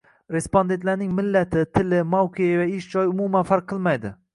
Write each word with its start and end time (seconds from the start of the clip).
Respondentning 0.35 1.11
millati, 1.19 1.63
tili, 1.77 2.03
mavqei 2.17 2.59
va 2.65 2.69
ish 2.79 2.93
joyi 2.97 3.15
umuman 3.17 3.51
farq 3.53 3.73
qilmaydi 3.75 4.19